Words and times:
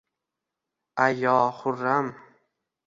Ayo, 1.05 1.37
Xurram! 1.59 2.07